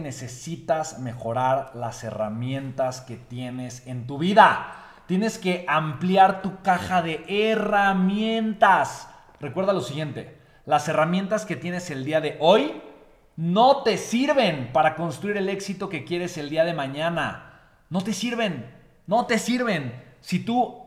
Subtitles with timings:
[0.00, 4.74] necesitas mejorar las herramientas que tienes en tu vida.
[5.06, 9.08] Tienes que ampliar tu caja de herramientas.
[9.40, 12.80] Recuerda lo siguiente, las herramientas que tienes el día de hoy
[13.36, 17.60] no te sirven para construir el éxito que quieres el día de mañana.
[17.88, 18.70] No te sirven,
[19.06, 19.92] no te sirven.
[20.20, 20.82] Si tú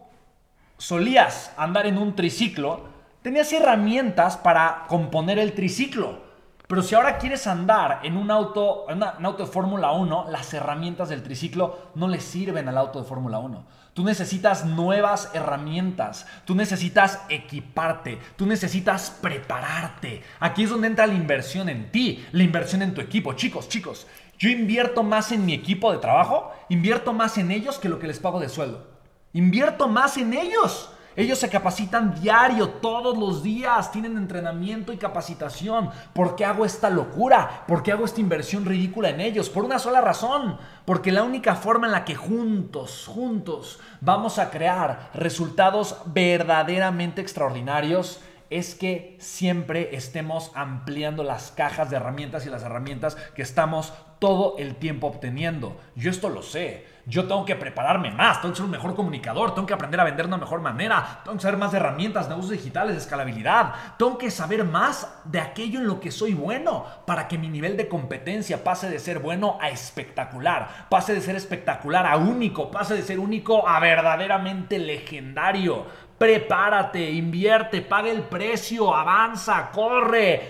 [0.78, 2.86] solías andar en un triciclo,
[3.22, 6.22] tenías herramientas para componer el triciclo.
[6.68, 11.10] Pero si ahora quieres andar en un auto, un auto de Fórmula 1, las herramientas
[11.10, 13.66] del triciclo no le sirven al auto de Fórmula 1.
[13.94, 20.24] Tú necesitas nuevas herramientas, tú necesitas equiparte, tú necesitas prepararte.
[20.40, 23.34] Aquí es donde entra la inversión en ti, la inversión en tu equipo.
[23.34, 24.08] Chicos, chicos,
[24.40, 28.08] yo invierto más en mi equipo de trabajo, invierto más en ellos que lo que
[28.08, 28.88] les pago de sueldo.
[29.34, 30.90] Invierto más en ellos.
[31.16, 35.92] Ellos se capacitan diario, todos los días, tienen entrenamiento y capacitación.
[36.14, 37.64] ¿Por qué hago esta locura?
[37.68, 39.50] ¿Por qué hago esta inversión ridícula en ellos?
[39.50, 40.58] Por una sola razón.
[40.86, 48.20] Porque la única forma en la que juntos, juntos, vamos a crear resultados verdaderamente extraordinarios
[48.54, 54.56] es que siempre estemos ampliando las cajas de herramientas y las herramientas que estamos todo
[54.58, 55.76] el tiempo obteniendo.
[55.96, 56.86] Yo esto lo sé.
[57.06, 60.06] Yo tengo que prepararme más, tengo que ser un mejor comunicador, tengo que aprender a
[60.06, 64.18] vender de una mejor manera, tengo que saber más de herramientas, negocios digitales, escalabilidad, tengo
[64.18, 67.90] que saber más de aquello en lo que soy bueno para que mi nivel de
[67.90, 73.02] competencia pase de ser bueno a espectacular, pase de ser espectacular a único, pase de
[73.02, 75.86] ser único a verdaderamente legendario.
[76.24, 80.42] Prepárate, invierte, paga el precio, avanza, corre.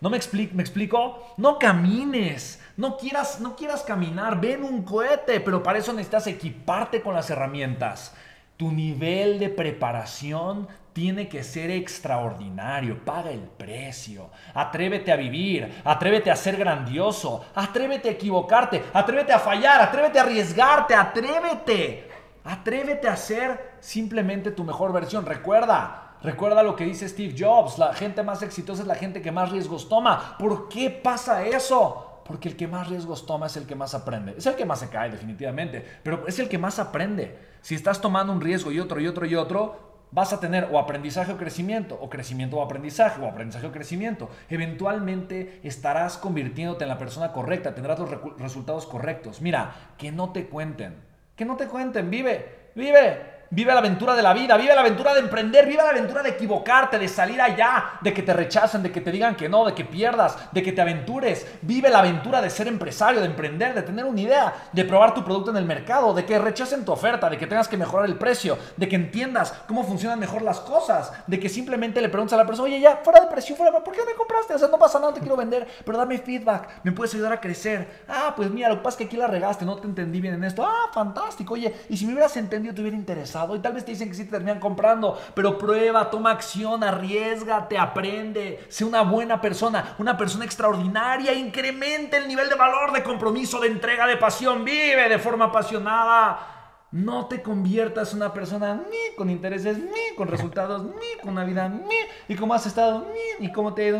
[0.00, 0.56] ¿No me, explico?
[0.56, 1.34] ¿Me explico?
[1.36, 2.60] No camines.
[2.76, 7.30] No quieras, no quieras caminar, ven un cohete, pero para eso necesitas equiparte con las
[7.30, 8.12] herramientas.
[8.56, 13.04] Tu nivel de preparación tiene que ser extraordinario.
[13.04, 14.30] Paga el precio.
[14.52, 15.80] Atrévete a vivir.
[15.84, 17.44] Atrévete a ser grandioso.
[17.54, 18.82] Atrévete a equivocarte.
[18.92, 19.80] Atrévete a fallar.
[19.80, 20.92] Atrévete a arriesgarte.
[20.92, 22.10] Atrévete.
[22.44, 25.26] Atrévete a ser simplemente tu mejor versión.
[25.26, 27.78] Recuerda, recuerda lo que dice Steve Jobs.
[27.78, 30.36] La gente más exitosa es la gente que más riesgos toma.
[30.38, 32.22] ¿Por qué pasa eso?
[32.24, 34.34] Porque el que más riesgos toma es el que más aprende.
[34.38, 37.38] Es el que más se cae, definitivamente, pero es el que más aprende.
[37.60, 40.78] Si estás tomando un riesgo y otro y otro y otro, vas a tener o
[40.78, 44.30] aprendizaje o crecimiento, o crecimiento o aprendizaje, o aprendizaje o crecimiento.
[44.48, 49.40] Eventualmente estarás convirtiéndote en la persona correcta, tendrás los resultados correctos.
[49.40, 51.09] Mira, que no te cuenten,
[51.40, 53.16] que no te cuenten, vive, vive,
[53.52, 56.28] Vive la aventura de la vida, vive la aventura de emprender, vive la aventura de
[56.28, 59.74] equivocarte, de salir allá, de que te rechacen, de que te digan que no, de
[59.74, 61.44] que pierdas, de que te aventures.
[61.62, 65.24] Vive la aventura de ser empresario, de emprender, de tener una idea, de probar tu
[65.24, 68.14] producto en el mercado, de que rechacen tu oferta, de que tengas que mejorar el
[68.14, 72.36] precio, de que entiendas cómo funcionan mejor las cosas, de que simplemente le preguntes a
[72.36, 74.54] la persona, oye, ya, fuera de precio, fuera, ¿por qué no me compraste?
[74.54, 77.40] O sea, no pasa nada, te quiero vender, pero dame feedback, me puedes ayudar a
[77.40, 78.04] crecer.
[78.06, 80.34] Ah, pues mira, lo que pasa es que aquí la regaste, no te entendí bien
[80.34, 80.64] en esto.
[80.64, 83.92] Ah, fantástico, oye, y si me hubieras entendido, te hubiera interesado y tal vez te
[83.92, 89.40] dicen que sí te terminan comprando, pero prueba, toma acción, arriesgate, aprende, sé una buena
[89.40, 94.64] persona, una persona extraordinaria, incrementa el nivel de valor, de compromiso, de entrega, de pasión,
[94.64, 96.56] vive de forma apasionada.
[96.92, 101.44] No te conviertas en una persona ni con intereses, ni con resultados, ni con una
[101.44, 101.94] vida, ni
[102.28, 103.06] y cómo has estado,
[103.38, 103.98] ni y cómo te ha ido,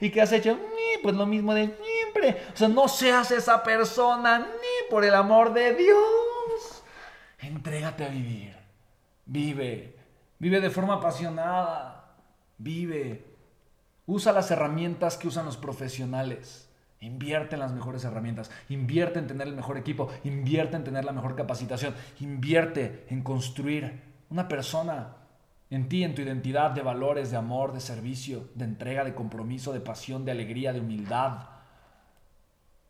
[0.00, 2.40] ni y qué has hecho, ni pues lo mismo de siempre.
[2.54, 6.84] O sea, no seas esa persona, ni por el amor de Dios.
[7.40, 8.59] Entrégate a vivir.
[9.30, 9.94] Vive,
[10.40, 12.16] vive de forma apasionada,
[12.58, 13.36] vive.
[14.04, 16.68] Usa las herramientas que usan los profesionales.
[16.98, 21.12] Invierte en las mejores herramientas, invierte en tener el mejor equipo, invierte en tener la
[21.12, 25.14] mejor capacitación, invierte en construir una persona
[25.70, 29.72] en ti, en tu identidad de valores, de amor, de servicio, de entrega, de compromiso,
[29.72, 31.50] de pasión, de alegría, de humildad.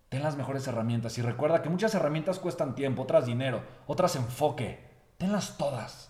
[0.08, 4.88] Ten las mejores herramientas y recuerda que muchas herramientas cuestan tiempo, otras dinero, otras enfoque.
[5.18, 6.09] Tenlas todas.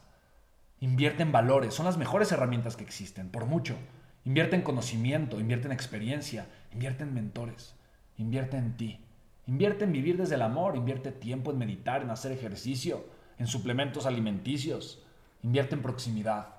[0.82, 3.76] Invierte en valores, son las mejores herramientas que existen, por mucho.
[4.24, 7.76] Invierte en conocimiento, invierte en experiencia, invierte en mentores,
[8.16, 9.04] invierte en ti.
[9.46, 13.04] Invierte en vivir desde el amor, invierte tiempo en meditar, en hacer ejercicio,
[13.36, 15.04] en suplementos alimenticios,
[15.42, 16.54] invierte en proximidad,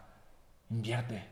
[0.70, 1.24] invierte.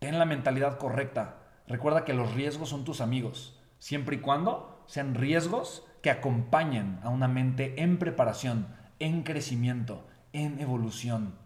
[0.00, 1.36] Ten la mentalidad correcta.
[1.68, 7.08] Recuerda que los riesgos son tus amigos, siempre y cuando sean riesgos que acompañen a
[7.08, 8.66] una mente en preparación,
[8.98, 11.45] en crecimiento, en evolución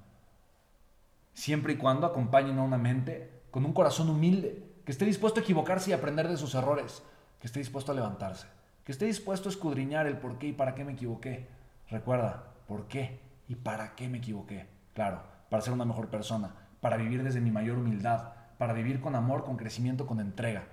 [1.41, 5.43] siempre y cuando acompañen a una mente con un corazón humilde, que esté dispuesto a
[5.43, 7.03] equivocarse y aprender de sus errores,
[7.41, 8.47] que esté dispuesto a levantarse,
[8.85, 11.49] que esté dispuesto a escudriñar el por qué y para qué me equivoqué.
[11.89, 14.67] Recuerda, por qué y para qué me equivoqué.
[14.93, 19.15] Claro, para ser una mejor persona, para vivir desde mi mayor humildad, para vivir con
[19.15, 20.65] amor, con crecimiento, con entrega,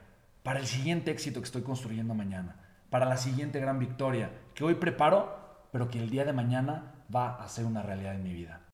[0.43, 2.57] para el siguiente éxito que estoy construyendo mañana.
[2.89, 7.35] para la siguiente gran victoria que hoy preparo, pero que el día de mañana va
[7.35, 8.61] a ser una realidad en mi vida.